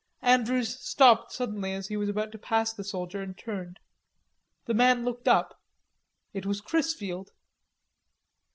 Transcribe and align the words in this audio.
Andrews 0.23 0.79
stopped 0.79 1.31
suddenly 1.31 1.73
as 1.73 1.89
he 1.89 1.95
was 1.95 2.09
about 2.09 2.31
to 2.31 2.39
pass 2.39 2.73
the 2.73 2.83
soldier 2.83 3.21
and 3.21 3.37
turned. 3.37 3.79
The 4.65 4.73
man 4.73 5.05
looked 5.05 5.27
up. 5.27 5.61
It 6.33 6.43
was 6.47 6.59
Chrisfield. 6.59 7.29